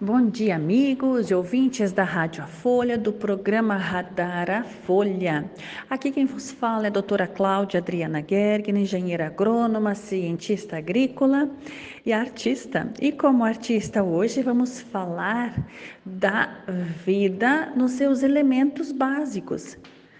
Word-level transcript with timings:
Bom 0.00 0.28
dia, 0.28 0.56
amigos 0.56 1.30
e 1.30 1.34
ouvintes 1.34 1.92
da 1.92 2.02
Rádio 2.02 2.42
A 2.42 2.48
Folha, 2.48 2.98
do 2.98 3.12
programa 3.12 3.76
Radar 3.76 4.50
A 4.50 4.64
Folha. 4.64 5.48
Aqui 5.88 6.10
quem 6.10 6.26
vos 6.26 6.50
fala 6.50 6.86
é 6.86 6.88
a 6.88 6.90
doutora 6.90 7.28
Cláudia 7.28 7.78
Adriana 7.78 8.22
Gergen, 8.28 8.76
engenheira 8.76 9.28
agrônoma, 9.28 9.94
cientista 9.94 10.78
agrícola 10.78 11.48
e 12.04 12.12
artista. 12.12 12.92
E 13.00 13.12
como 13.12 13.44
artista 13.44 14.02
hoje 14.02 14.42
vamos 14.42 14.80
falar 14.80 15.64
da 16.04 16.58
vida 17.06 17.72
nos 17.76 17.92
seus 17.92 18.24
elementos 18.24 18.90
básicos. 18.90 19.78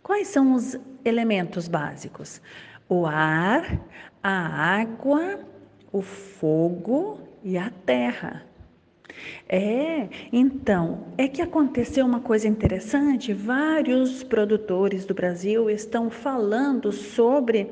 Quais 0.00 0.28
são 0.28 0.54
os 0.54 0.78
elementos 1.04 1.66
básicos? 1.66 2.40
O 2.88 3.04
ar, 3.04 3.80
a 4.22 4.78
água, 4.78 5.40
o 5.92 6.00
fogo 6.00 7.18
e 7.42 7.58
a 7.58 7.68
terra. 7.84 8.46
É, 9.48 10.08
então, 10.32 11.06
é 11.16 11.28
que 11.28 11.40
aconteceu 11.40 12.04
uma 12.04 12.20
coisa 12.20 12.48
interessante. 12.48 13.32
Vários 13.32 14.22
produtores 14.22 15.04
do 15.04 15.14
Brasil 15.14 15.70
estão 15.70 16.10
falando 16.10 16.90
sobre 16.92 17.70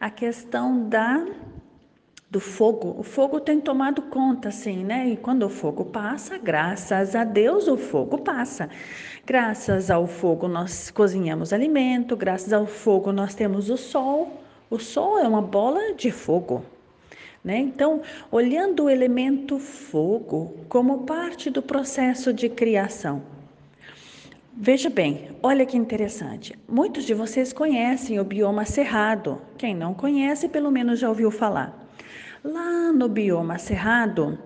a 0.00 0.10
questão 0.10 0.88
da 0.88 1.26
do 2.28 2.40
fogo. 2.40 2.94
O 2.98 3.02
fogo 3.02 3.40
tem 3.40 3.60
tomado 3.60 4.02
conta, 4.02 4.48
assim, 4.48 4.84
né? 4.84 5.08
E 5.08 5.16
quando 5.16 5.44
o 5.44 5.48
fogo 5.48 5.84
passa, 5.86 6.36
graças 6.36 7.14
a 7.14 7.24
Deus, 7.24 7.68
o 7.68 7.76
fogo 7.76 8.18
passa. 8.18 8.68
Graças 9.24 9.90
ao 9.90 10.06
fogo 10.06 10.48
nós 10.48 10.90
cozinhamos 10.90 11.52
alimento, 11.52 12.16
graças 12.16 12.52
ao 12.52 12.66
fogo 12.66 13.12
nós 13.12 13.34
temos 13.34 13.70
o 13.70 13.76
sol. 13.76 14.40
O 14.68 14.78
sol 14.78 15.18
é 15.18 15.26
uma 15.26 15.40
bola 15.40 15.94
de 15.94 16.10
fogo. 16.10 16.64
Né? 17.46 17.58
Então, 17.58 18.02
olhando 18.28 18.82
o 18.82 18.90
elemento 18.90 19.60
fogo 19.60 20.56
como 20.68 21.04
parte 21.04 21.48
do 21.48 21.62
processo 21.62 22.32
de 22.32 22.48
criação. 22.48 23.22
Veja 24.52 24.90
bem, 24.90 25.30
olha 25.40 25.64
que 25.64 25.76
interessante. 25.76 26.58
Muitos 26.68 27.04
de 27.04 27.14
vocês 27.14 27.52
conhecem 27.52 28.18
o 28.18 28.24
bioma 28.24 28.64
cerrado. 28.64 29.40
Quem 29.56 29.76
não 29.76 29.94
conhece, 29.94 30.48
pelo 30.48 30.72
menos 30.72 30.98
já 30.98 31.08
ouviu 31.08 31.30
falar. 31.30 31.88
Lá 32.42 32.92
no 32.92 33.08
bioma 33.08 33.58
cerrado, 33.58 34.36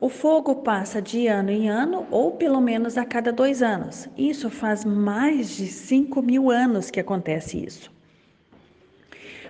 o 0.00 0.08
fogo 0.08 0.56
passa 0.56 1.00
de 1.00 1.28
ano 1.28 1.50
em 1.50 1.68
ano 1.68 2.08
ou 2.10 2.32
pelo 2.32 2.60
menos 2.60 2.98
a 2.98 3.04
cada 3.04 3.32
dois 3.32 3.62
anos. 3.62 4.08
Isso 4.18 4.50
faz 4.50 4.84
mais 4.84 5.48
de 5.50 5.68
5 5.68 6.20
mil 6.20 6.50
anos 6.50 6.90
que 6.90 6.98
acontece 6.98 7.64
isso. 7.64 7.92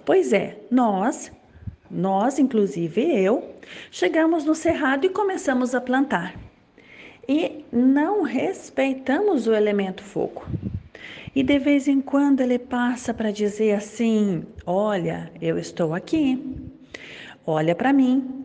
Pois 0.05 0.35
é, 0.35 0.59
nós, 0.71 1.33
nós, 1.93 2.39
inclusive 2.39 3.03
eu, 3.03 3.55
chegamos 3.91 4.45
no 4.45 4.55
cerrado 4.55 5.05
e 5.05 5.11
começamos 5.11 5.75
a 5.75 5.81
plantar. 5.81 6.35
E 7.29 7.65
não 7.71 8.23
respeitamos 8.23 9.47
o 9.47 9.55
elemento 9.55 10.03
fogo. 10.03 10.45
E 11.35 11.43
de 11.43 11.59
vez 11.59 11.89
em 11.89 12.01
quando 12.01 12.41
ele 12.41 12.59
passa 12.59 13.13
para 13.13 13.31
dizer 13.31 13.75
assim: 13.75 14.45
Olha, 14.67 15.31
eu 15.41 15.59
estou 15.59 15.95
aqui, 15.95 16.43
olha 17.47 17.75
para 17.75 17.93
mim, 17.93 18.45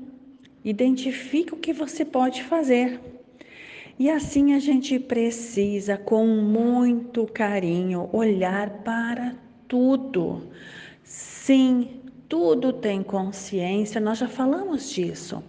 identifica 0.64 1.56
o 1.56 1.60
que 1.60 1.74
você 1.74 2.06
pode 2.06 2.44
fazer. 2.44 3.00
E 4.00 4.12
assim 4.12 4.54
a 4.54 4.60
gente 4.60 5.00
precisa, 5.00 5.98
com 5.98 6.28
muito 6.28 7.26
carinho, 7.26 8.10
olhar 8.14 8.70
para 8.84 9.36
tudo. 9.68 10.44
Sim, 11.04 12.02
tudo 12.30 12.74
tem 12.74 13.02
consciência, 13.02 14.02
nós 14.02 14.18
já 14.18 14.28
falamos 14.28 14.90
disso. 14.90 15.42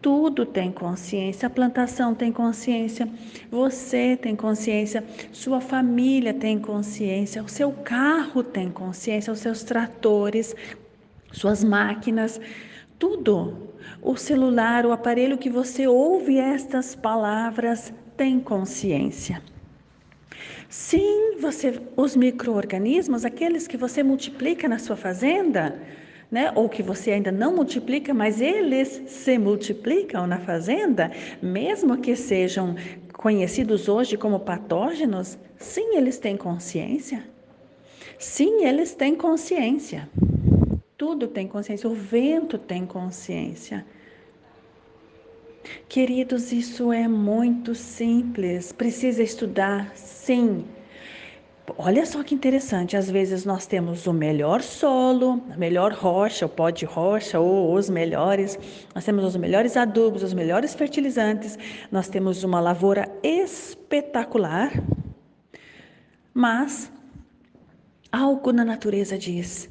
Tudo 0.00 0.46
tem 0.46 0.70
consciência, 0.70 1.48
a 1.48 1.50
plantação 1.50 2.14
tem 2.14 2.30
consciência, 2.30 3.08
você 3.50 4.16
tem 4.16 4.36
consciência, 4.36 5.02
sua 5.32 5.60
família 5.60 6.32
tem 6.32 6.56
consciência, 6.56 7.42
o 7.42 7.48
seu 7.48 7.72
carro 7.72 8.44
tem 8.44 8.70
consciência, 8.70 9.32
os 9.32 9.40
seus 9.40 9.64
tratores, 9.64 10.54
suas 11.32 11.64
máquinas, 11.64 12.40
tudo. 12.96 13.68
O 14.00 14.16
celular, 14.16 14.86
o 14.86 14.92
aparelho 14.92 15.36
que 15.36 15.50
você 15.50 15.88
ouve 15.88 16.38
estas 16.38 16.94
palavras 16.94 17.92
tem 18.16 18.38
consciência. 18.38 19.42
Sim, 20.68 21.38
você, 21.40 21.80
os 21.96 22.14
micro-organismos, 22.14 23.24
aqueles 23.24 23.66
que 23.66 23.76
você 23.78 24.02
multiplica 24.02 24.68
na 24.68 24.78
sua 24.78 24.96
fazenda, 24.96 25.80
né, 26.30 26.52
ou 26.54 26.68
que 26.68 26.82
você 26.82 27.12
ainda 27.12 27.32
não 27.32 27.56
multiplica, 27.56 28.12
mas 28.12 28.38
eles 28.38 29.02
se 29.06 29.38
multiplicam 29.38 30.26
na 30.26 30.38
fazenda, 30.38 31.10
mesmo 31.40 31.96
que 31.96 32.14
sejam 32.14 32.76
conhecidos 33.14 33.88
hoje 33.88 34.18
como 34.18 34.40
patógenos, 34.40 35.38
sim, 35.56 35.96
eles 35.96 36.18
têm 36.18 36.36
consciência. 36.36 37.24
Sim, 38.18 38.66
eles 38.66 38.94
têm 38.94 39.14
consciência. 39.14 40.06
Tudo 40.98 41.28
tem 41.28 41.48
consciência, 41.48 41.88
o 41.88 41.94
vento 41.94 42.58
tem 42.58 42.84
consciência. 42.84 43.86
Queridos, 45.88 46.52
isso 46.52 46.92
é 46.92 47.08
muito 47.08 47.74
simples. 47.74 48.72
Precisa 48.72 49.22
estudar, 49.22 49.92
sim. 49.94 50.64
Olha 51.76 52.06
só 52.06 52.22
que 52.22 52.34
interessante, 52.34 52.96
às 52.96 53.10
vezes 53.10 53.44
nós 53.44 53.66
temos 53.66 54.06
o 54.06 54.12
melhor 54.12 54.62
solo, 54.62 55.42
a 55.52 55.56
melhor 55.56 55.92
rocha, 55.92 56.46
o 56.46 56.48
pó 56.48 56.70
de 56.70 56.86
rocha, 56.86 57.38
ou 57.38 57.74
os 57.74 57.90
melhores, 57.90 58.58
nós 58.94 59.04
temos 59.04 59.24
os 59.24 59.36
melhores 59.36 59.76
adubos, 59.76 60.22
os 60.22 60.32
melhores 60.32 60.74
fertilizantes, 60.74 61.58
nós 61.92 62.08
temos 62.08 62.42
uma 62.42 62.58
lavoura 62.58 63.06
espetacular, 63.22 64.72
mas 66.32 66.90
algo 68.10 68.50
na 68.50 68.64
natureza 68.64 69.18
diz, 69.18 69.68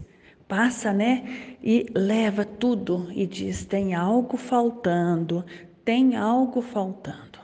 passa, 0.48 0.94
né, 0.94 1.24
e 1.64 1.88
leva 1.96 2.46
tudo 2.46 3.08
e 3.12 3.26
diz: 3.26 3.66
tem 3.66 3.96
algo 3.96 4.38
faltando, 4.38 5.44
tem 5.88 6.18
algo 6.18 6.62
faltando. 6.62 7.40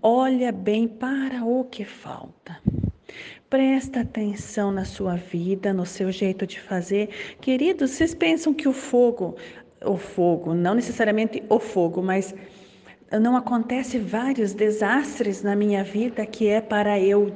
Olha 0.00 0.52
bem 0.52 0.86
para 0.86 1.44
o 1.44 1.64
que 1.64 1.84
falta. 1.84 2.60
Presta 3.50 4.02
atenção 4.02 4.70
na 4.70 4.84
sua 4.84 5.16
vida, 5.16 5.72
no 5.72 5.84
seu 5.84 6.12
jeito 6.12 6.46
de 6.46 6.60
fazer. 6.60 7.08
Queridos, 7.40 7.90
vocês 7.90 8.14
pensam 8.14 8.54
que 8.54 8.68
o 8.68 8.72
fogo, 8.72 9.34
o 9.84 9.96
fogo, 9.96 10.54
não 10.54 10.76
necessariamente 10.76 11.42
o 11.48 11.58
fogo, 11.58 12.00
mas 12.00 12.32
não 13.20 13.36
acontece 13.36 13.98
vários 13.98 14.54
desastres 14.54 15.42
na 15.42 15.56
minha 15.56 15.82
vida 15.82 16.24
que 16.24 16.46
é 16.46 16.60
para 16.60 17.00
eu 17.00 17.32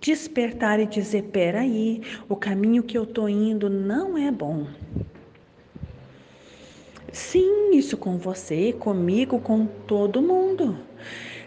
despertar 0.00 0.78
e 0.78 0.86
dizer: 0.86 1.24
peraí, 1.24 2.02
o 2.28 2.36
caminho 2.36 2.84
que 2.84 2.96
eu 2.96 3.02
estou 3.02 3.28
indo 3.28 3.68
não 3.68 4.16
é 4.16 4.30
bom. 4.30 4.68
Sim, 7.12 7.59
isso 7.72 7.96
com 7.96 8.18
você, 8.18 8.72
comigo, 8.72 9.40
com 9.40 9.66
todo 9.66 10.22
mundo. 10.22 10.78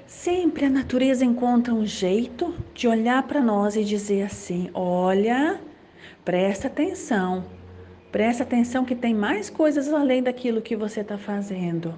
Sempre 0.05 0.65
a 0.65 0.69
natureza 0.69 1.25
encontra 1.25 1.73
um 1.73 1.85
jeito 1.85 2.55
de 2.73 2.87
olhar 2.87 3.23
para 3.23 3.41
nós 3.41 3.75
e 3.75 3.83
dizer 3.83 4.23
assim: 4.23 4.69
olha, 4.73 5.59
presta 6.23 6.67
atenção, 6.67 7.43
presta 8.11 8.43
atenção 8.43 8.85
que 8.85 8.95
tem 8.95 9.13
mais 9.13 9.49
coisas 9.49 9.91
além 9.91 10.23
daquilo 10.23 10.61
que 10.61 10.75
você 10.75 11.01
está 11.01 11.17
fazendo. 11.17 11.97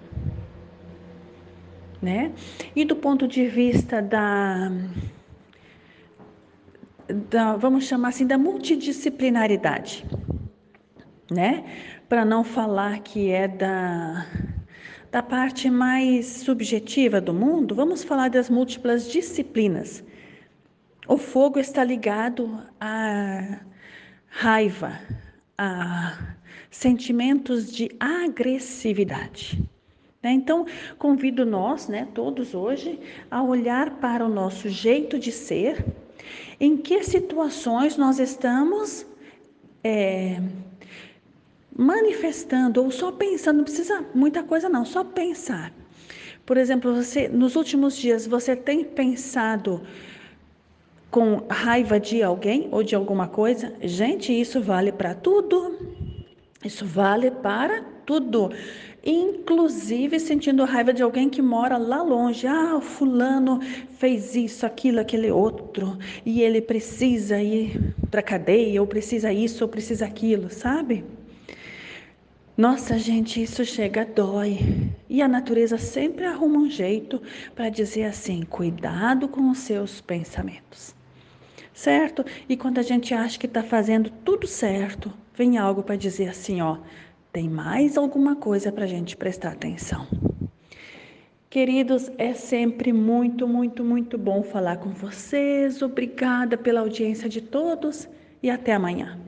Né? 2.02 2.32
E 2.76 2.84
do 2.84 2.96
ponto 2.96 3.28
de 3.28 3.48
vista 3.48 4.02
da, 4.02 4.72
da 7.30 7.56
vamos 7.56 7.86
chamar 7.86 8.10
assim, 8.10 8.26
da 8.26 8.38
multidisciplinaridade, 8.38 10.06
né? 11.30 11.64
Para 12.16 12.24
não 12.24 12.46
falar 12.46 13.00
que 13.00 13.30
é 13.30 13.46
da, 13.46 14.26
da 15.12 15.22
parte 15.22 15.70
mais 15.70 16.26
subjetiva 16.26 17.20
do 17.20 17.34
mundo, 17.34 17.76
vamos 17.76 18.06
falar 18.06 18.30
das 18.30 18.50
múltiplas 18.50 19.12
disciplinas. 19.12 20.02
O 21.10 21.18
fogo 21.18 21.60
está 21.60 21.84
ligado 21.84 22.58
à 22.80 23.60
raiva, 24.30 24.98
a 25.58 26.18
sentimentos 26.72 27.70
de 27.70 27.92
agressividade. 28.00 29.62
Né? 30.24 30.32
Então, 30.32 30.66
convido 30.98 31.46
nós, 31.46 31.90
né, 31.90 32.08
todos 32.14 32.56
hoje, 32.56 32.98
a 33.30 33.44
olhar 33.44 34.00
para 34.00 34.26
o 34.26 34.30
nosso 34.30 34.70
jeito 34.70 35.20
de 35.20 35.34
ser, 35.34 35.86
em 36.62 36.78
que 36.78 37.04
situações 37.04 37.98
nós 37.98 38.20
estamos 38.20 39.06
é, 39.84 40.40
manifestando 41.78 42.82
ou 42.84 42.90
só 42.90 43.12
pensando, 43.12 43.58
não 43.58 43.64
precisa 43.64 44.06
muita 44.14 44.44
coisa 44.44 44.70
não, 44.70 44.86
só 44.86 45.04
pensar. 45.04 45.74
Por 46.46 46.58
exemplo, 46.58 46.96
você 46.96 47.28
nos 47.28 47.56
últimos 47.56 47.98
dias 47.98 48.26
você 48.26 48.56
tem 48.56 48.84
pensado 48.84 49.82
com 51.12 51.44
raiva 51.50 52.00
de 52.00 52.22
alguém 52.22 52.70
ou 52.72 52.84
de 52.84 52.96
alguma 52.96 53.28
coisa? 53.28 53.74
Gente, 53.82 54.32
isso 54.32 54.62
vale 54.62 54.92
para 54.92 55.14
tudo. 55.16 55.78
Isso 56.64 56.86
vale 56.86 57.32
para 57.32 57.84
tudo. 58.06 58.52
inclusive 59.04 60.20
sentindo 60.20 60.64
raiva 60.64 60.92
de 60.92 61.04
alguém 61.04 61.30
que 61.30 61.42
mora 61.42 61.78
lá 61.78 62.02
longe. 62.02 62.48
Ah, 62.48 62.76
o 62.76 62.82
fulano 62.82 63.60
fez 64.00 64.36
isso, 64.36 64.66
aquilo, 64.66 65.00
aquele 65.00 65.32
outro, 65.32 65.98
e 66.26 66.42
ele 66.42 66.60
precisa 66.62 67.42
ir 67.42 67.94
para 68.10 68.22
cadeia, 68.24 68.82
ou 68.82 68.88
precisa 68.88 69.32
isso, 69.32 69.64
ou 69.64 69.70
precisa 69.70 70.06
aquilo, 70.06 70.50
sabe? 70.50 71.04
Nossa, 72.58 72.98
gente, 72.98 73.44
isso 73.44 73.66
chega, 73.66 74.06
dói. 74.06 74.60
E 75.10 75.22
a 75.22 75.28
natureza 75.28 75.78
sempre 75.78 76.24
arruma 76.24 76.60
um 76.60 76.70
jeito 76.70 77.22
para 77.54 77.68
dizer 77.68 78.06
assim: 78.06 78.44
cuidado 78.44 79.28
com 79.28 79.50
os 79.50 79.58
seus 79.58 80.00
pensamentos. 80.00 80.96
Certo? 81.74 82.24
E 82.48 82.56
quando 82.56 82.80
a 82.80 82.82
gente 82.82 83.14
acha 83.14 83.38
que 83.38 83.46
está 83.46 83.62
fazendo 83.62 84.10
tudo 84.24 84.48
certo, 84.48 85.12
vem 85.34 85.58
algo 85.58 85.84
para 85.84 85.98
dizer 85.98 86.30
assim: 86.30 86.62
ó, 86.62 86.78
tem 87.34 87.50
mais 87.50 87.98
alguma 87.98 88.38
coisa 88.38 88.72
para 88.72 88.86
a 88.86 88.88
gente 88.88 89.18
prestar 89.18 89.52
atenção. 89.52 90.08
Queridos, 91.50 92.10
é 92.18 92.34
sempre 92.34 92.94
muito, 92.94 93.46
muito, 93.46 93.84
muito 93.84 94.18
bom 94.18 94.44
falar 94.44 94.78
com 94.78 94.92
vocês. 94.92 95.82
Obrigada 95.82 96.58
pela 96.58 96.80
audiência 96.80 97.28
de 97.28 97.42
todos 97.42 98.08
e 98.42 98.50
até 98.50 98.72
amanhã. 98.72 99.20